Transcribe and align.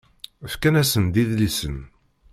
Fkan-asen-d 0.53 1.15
idlisen. 1.21 1.77